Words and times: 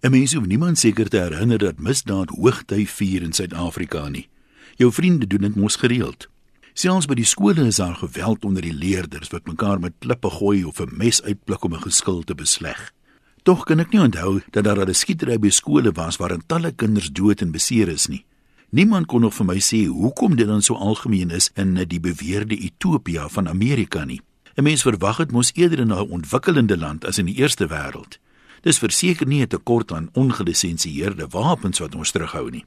'n 0.00 0.10
Mens 0.10 0.34
hoef 0.34 0.46
niemand 0.46 0.78
seker 0.78 1.08
te 1.08 1.16
herinner 1.16 1.58
dat 1.58 1.78
misdaad 1.78 2.28
hoogtyd 2.28 2.90
vier 2.90 3.22
in 3.22 3.32
Suid-Afrika 3.32 4.08
nie. 4.08 4.28
Jou 4.76 4.92
vriende 4.92 5.26
doen 5.26 5.40
dit 5.40 5.56
mos 5.56 5.76
gereeld. 5.76 6.28
Selfs 6.72 7.06
by 7.06 7.14
die 7.14 7.24
skole 7.24 7.64
is 7.66 7.76
daar 7.80 7.94
geweld 7.96 8.44
onder 8.44 8.62
die 8.62 8.74
leerders 8.74 9.30
wat 9.32 9.46
mekaar 9.46 9.80
met 9.80 9.92
klippe 9.98 10.30
gooi 10.30 10.64
of 10.64 10.80
'n 10.80 10.96
mes 10.96 11.22
uitpluk 11.22 11.64
om 11.64 11.74
'n 11.74 11.82
geskil 11.88 12.22
te 12.22 12.34
besleg. 12.34 12.92
Tog 13.42 13.64
kan 13.64 13.80
ek 13.80 13.92
nie 13.92 14.00
onthou 14.00 14.42
dat 14.50 14.64
daar 14.64 14.88
'n 14.88 14.94
skietery 14.94 15.38
by 15.38 15.48
skole 15.48 15.92
was 15.92 16.16
waarin 16.16 16.42
talle 16.46 16.72
kinders 16.72 17.10
dood 17.12 17.40
en 17.40 17.50
beseer 17.50 17.88
is 17.88 18.06
nie. 18.06 18.24
Niemand 18.70 19.06
kon 19.06 19.20
nog 19.20 19.34
vir 19.34 19.46
my 19.46 19.58
sê 19.58 19.86
hoekom 19.86 20.36
dit 20.36 20.46
dan 20.46 20.62
so 20.62 20.74
algemeen 20.74 21.30
is 21.30 21.50
in 21.54 21.74
die 21.74 22.00
beweerde 22.00 22.56
Ethiopië 22.56 23.24
van 23.28 23.48
Amerika 23.48 24.04
nie. 24.04 24.20
'n 24.56 24.62
Mens 24.62 24.82
verwag 24.82 25.16
dit 25.16 25.32
mos 25.32 25.52
eerder 25.54 25.78
in 25.78 25.92
'n 25.92 26.10
ontwikkelende 26.10 26.76
land 26.76 27.04
as 27.04 27.18
in 27.18 27.26
die 27.26 27.36
eerste 27.36 27.66
wêreld. 27.66 28.18
Dis 28.62 28.78
verseker 28.78 29.26
nie 29.26 29.42
'n 29.42 29.48
tekort 29.48 29.92
aan 29.92 30.08
ongelisensieerde 30.12 31.26
wapens 31.30 31.78
wat 31.78 31.94
ons 31.94 32.10
terughou 32.10 32.50
nie. 32.50 32.64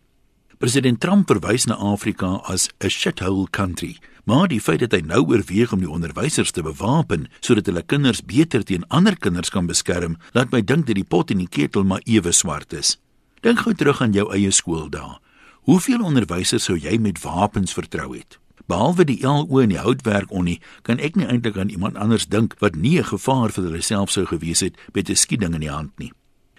President 0.59 0.99
Trump 0.99 1.27
verwys 1.27 1.65
na 1.65 1.75
Afrika 1.75 2.41
as 2.43 2.69
'n 2.83 2.89
shithole 2.89 3.47
country, 3.49 3.97
maar 4.25 4.47
die 4.47 4.59
feit 4.59 4.79
dat 4.79 4.91
hy 4.91 4.99
nou 4.99 5.23
oorweeg 5.25 5.71
om 5.71 5.79
die 5.79 5.89
onderwysers 5.89 6.51
te 6.51 6.61
bewapen 6.61 7.29
sodat 7.39 7.65
hulle 7.65 7.81
kinders 7.81 8.21
beter 8.21 8.63
teen 8.63 8.83
ander 8.87 9.15
kinders 9.17 9.49
kan 9.49 9.67
beskerm, 9.67 10.17
laat 10.33 10.51
my 10.51 10.61
dink 10.61 10.85
dat 10.87 10.95
die 10.95 11.07
pot 11.07 11.31
in 11.31 11.37
die 11.37 11.47
ketel 11.47 11.83
maar 11.83 12.01
ewe 12.03 12.31
swart 12.31 12.73
is. 12.73 12.97
Dink 13.41 13.59
gou 13.59 13.73
terug 13.73 14.01
aan 14.01 14.11
jou 14.11 14.33
eie 14.33 14.51
skooldae. 14.51 15.17
Hoeveel 15.61 16.03
onderwysers 16.03 16.63
sou 16.63 16.77
jy 16.77 16.97
met 16.97 17.21
wapens 17.21 17.73
vertrou 17.73 18.17
het? 18.17 18.39
Behalwe 18.69 19.01
die 19.09 19.21
LO 19.25 19.63
en 19.63 19.71
die 19.71 19.81
houtwerk 19.81 20.29
onnie, 20.29 20.59
kan 20.85 20.99
ek 21.01 21.15
nie 21.17 21.25
eintlik 21.25 21.55
aan 21.57 21.71
iemand 21.73 21.97
anders 21.97 22.27
dink 22.29 22.53
wat 22.61 22.75
nie 22.77 22.99
'n 22.99 23.09
gevaar 23.09 23.49
vir 23.49 23.63
hulle 23.63 23.81
self 23.81 24.11
sou 24.11 24.25
gewees 24.25 24.59
het 24.61 24.77
met 24.93 25.09
'n 25.09 25.15
skieding 25.15 25.53
in 25.55 25.61
die 25.61 25.73
hand 25.73 25.97
nie. 25.97 26.11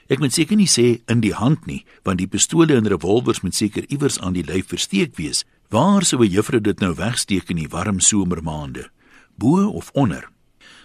Ek 0.08 0.18
moet 0.18 0.32
seker 0.32 0.56
nie 0.56 0.66
sê 0.66 1.02
in 1.06 1.20
die 1.20 1.34
hand 1.34 1.66
nie, 1.66 1.84
want 2.02 2.18
die 2.18 2.26
pistole 2.26 2.74
en 2.74 2.88
revolvers 2.88 3.40
moet 3.40 3.54
seker 3.54 3.84
iewers 3.88 4.18
aan 4.18 4.32
die 4.32 4.42
lyf 4.42 4.66
versteek 4.66 5.16
wees. 5.16 5.44
Waar 5.68 6.02
sou 6.02 6.20
'n 6.20 6.30
juffrou 6.30 6.60
dit 6.60 6.80
nou 6.80 6.94
wegsteek 6.94 7.50
in 7.50 7.56
die 7.56 7.68
warm 7.68 8.00
somermaande? 8.00 8.90
Bo 9.38 9.68
of 9.68 9.90
onder? 9.92 10.28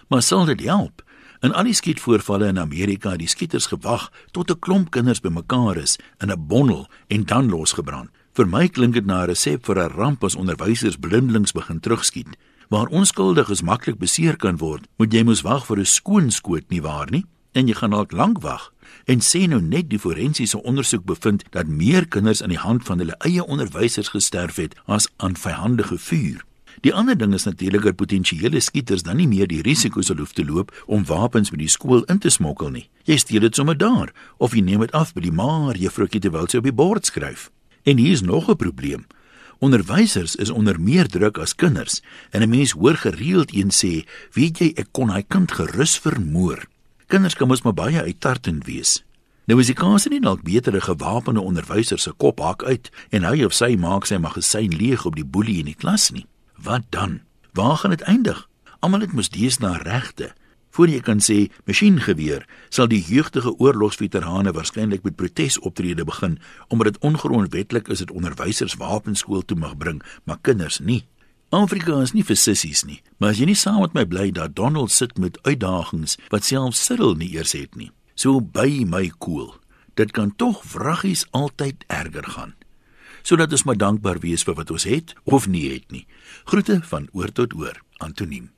Maar 0.08 0.22
sal 0.22 0.44
dit 0.44 0.60
help? 0.60 1.02
In 1.40 1.52
al 1.52 1.64
die 1.64 1.74
skietvoorvalle 1.74 2.46
in 2.46 2.58
Amerika 2.58 3.10
het 3.10 3.18
die 3.18 3.28
skieters 3.28 3.66
gewag 3.66 4.12
tot 4.30 4.50
'n 4.50 4.58
klomp 4.58 4.90
kinders 4.90 5.20
bymekaar 5.20 5.76
is 5.76 5.98
in 6.20 6.30
'n 6.30 6.46
bondel 6.46 6.88
en 7.08 7.24
dan 7.24 7.48
losgebrand. 7.48 8.10
Vir 8.36 8.44
my 8.44 8.66
klink 8.68 8.92
dit 8.92 9.06
na 9.08 9.22
'n 9.22 9.28
resep 9.30 9.64
vir 9.64 9.78
'n 9.80 9.96
ramp 9.96 10.22
as 10.22 10.36
onderwysers 10.36 11.00
blindelings 11.00 11.52
begin 11.52 11.80
terugskiet. 11.80 12.36
Waar 12.68 12.86
onskuldiges 12.86 13.62
maklik 13.62 13.98
beseer 13.98 14.36
kan 14.36 14.58
word, 14.58 14.86
moet 14.98 15.12
jy 15.12 15.22
mos 15.24 15.40
wag 15.40 15.64
vir 15.66 15.78
'n 15.78 15.84
skoon 15.86 16.30
skoot 16.30 16.68
nie 16.68 16.82
waar 16.82 17.10
nie? 17.10 17.24
En 17.54 17.66
jy 17.66 17.74
gaan 17.74 17.90
dalk 17.90 18.12
lank 18.12 18.42
wag. 18.42 18.72
En 19.06 19.20
sê 19.20 19.48
nou 19.48 19.62
net 19.62 19.88
die 19.88 19.98
forensiese 19.98 20.62
ondersoek 20.62 21.04
bevind 21.04 21.44
dat 21.50 21.66
meer 21.66 22.08
kinders 22.08 22.42
aan 22.42 22.50
die 22.50 22.58
hand 22.58 22.84
van 22.84 22.98
hulle 22.98 23.16
eie 23.24 23.46
onderwysers 23.46 24.08
gesterf 24.08 24.56
het 24.56 24.74
as 24.84 25.08
aan 25.16 25.36
vyandige 25.36 25.98
vuur. 25.98 26.44
Die 26.80 26.94
ander 26.94 27.16
ding 27.16 27.32
is 27.34 27.44
natuurlik 27.44 27.82
dat 27.82 27.96
potensiële 27.96 28.60
skieters 28.60 29.02
dan 29.02 29.16
nie 29.16 29.28
meer 29.28 29.46
die 29.46 29.62
risiko 29.62 30.02
sal 30.02 30.16
hoef 30.16 30.32
te 30.32 30.44
loop 30.44 30.84
om 30.86 31.04
wapens 31.04 31.50
by 31.50 31.56
die 31.56 31.68
skool 31.68 32.04
in 32.04 32.18
te 32.18 32.28
smokkel 32.28 32.70
nie. 32.70 32.88
Jy 33.04 33.16
stuur 33.16 33.40
dit 33.40 33.54
sommer 33.54 33.78
daar 33.78 34.12
of 34.36 34.52
jy 34.52 34.60
neem 34.60 34.80
dit 34.80 34.92
af 34.92 35.14
by 35.14 35.20
die 35.20 35.32
maar 35.32 35.76
juffroukie 35.76 36.20
terwyl 36.20 36.46
sy 36.48 36.58
op 36.58 36.64
die 36.64 36.72
bord 36.72 37.06
skryf. 37.06 37.50
En 37.86 37.96
hier 37.96 38.10
is 38.12 38.20
nog 38.20 38.50
'n 38.50 38.56
probleem. 38.56 39.06
Onderwysers 39.58 40.36
is 40.36 40.50
onder 40.50 40.80
meer 40.80 41.06
druk 41.08 41.38
as 41.38 41.54
kinders 41.54 42.02
en 42.30 42.42
'n 42.42 42.48
mens 42.48 42.70
hoor 42.70 42.96
gereeld 42.96 43.54
een 43.54 43.70
sê, 43.70 44.08
"Weet 44.32 44.58
jy, 44.58 44.72
ek 44.74 44.88
kon 44.90 45.10
hy 45.10 45.22
kind 45.28 45.52
gerus 45.52 45.98
vermoor." 45.98 46.66
Kinders 47.06 47.34
kan 47.34 47.48
mos 47.48 47.62
maar 47.62 47.74
baie 47.74 48.02
uittartend 48.02 48.66
wees. 48.66 49.04
Nou 49.44 49.60
is 49.60 49.66
die 49.66 49.74
kans 49.74 50.06
nie 50.06 50.20
dalk 50.20 50.42
beter 50.42 50.74
'n 50.74 50.82
gewapende 50.82 51.40
onderwyser 51.40 51.98
se 51.98 52.12
kop 52.12 52.38
hak 52.38 52.64
uit 52.64 52.90
en 53.10 53.22
hy 53.22 53.44
of 53.44 53.52
sy 53.52 53.76
maak 53.76 54.06
sy 54.06 54.16
magasyn 54.16 54.76
leeg 54.76 55.04
op 55.04 55.14
die 55.14 55.24
boelie 55.24 55.58
in 55.58 55.64
die 55.64 55.74
klas 55.74 56.10
nie. 56.10 56.26
Wat 56.56 56.82
dan? 56.90 57.20
Waar 57.52 57.76
gaan 57.76 57.90
dit 57.90 58.00
eindig? 58.00 58.48
Almal 58.80 59.00
het 59.00 59.12
mos 59.12 59.28
deesdae 59.28 59.78
regte. 59.82 60.34
Voor 60.76 60.90
jy 60.92 60.98
kan 61.00 61.22
sê 61.24 61.46
masjiengeweer, 61.64 62.42
sal 62.68 62.90
die 62.92 63.00
jeugdige 63.00 63.54
oorlogsveterane 63.56 64.52
waarskynlik 64.52 65.06
met 65.06 65.16
protesoptrede 65.16 66.04
begin 66.04 66.34
omdat 66.68 66.92
dit 66.92 67.02
ongrondwetlik 67.08 67.88
is 67.88 68.02
dat 68.04 68.12
onderwysers 68.12 68.76
wapenskool 68.76 69.40
toe 69.40 69.56
mag 69.56 69.76
bring, 69.80 70.02
maar 70.24 70.36
kinders 70.44 70.78
nie. 70.78 71.06
Afrika 71.48 71.96
is 72.04 72.12
nie 72.12 72.24
vir 72.28 72.36
sissies 72.36 72.84
nie, 72.84 73.00
maar 73.16 73.32
as 73.32 73.40
jy 73.40 73.48
nie 73.48 73.56
saam 73.56 73.80
met 73.80 73.96
my 73.96 74.04
bly 74.04 74.26
dat 74.36 74.56
Donald 74.58 74.92
sit 74.92 75.16
met 75.16 75.38
uitdagings 75.48 76.18
wat 76.28 76.44
selfs 76.44 76.82
Cyril 76.84 77.16
nie 77.16 77.30
eers 77.32 77.54
het 77.56 77.72
nie. 77.80 77.88
So 78.14 78.40
by 78.40 78.84
my 78.84 79.06
koel. 79.16 79.54
Cool. 79.54 79.54
Dit 79.96 80.12
kan 80.12 80.34
tog 80.36 80.60
vraggies 80.68 81.24
altyd 81.32 81.88
erger 81.88 82.28
gaan 82.36 82.54
sodat 83.26 83.50
ons 83.50 83.64
maar 83.66 83.74
dankbaar 83.74 84.20
wees 84.22 84.44
vir 84.46 84.54
wat 84.54 84.70
ons 84.70 84.84
het 84.86 85.16
of 85.24 85.48
nie 85.50 85.64
het 85.72 85.90
nie. 85.90 86.04
Groete 86.46 86.78
van 86.86 87.08
oor 87.10 87.32
tot 87.34 87.56
oor. 87.58 87.80
Antoniem 87.98 88.52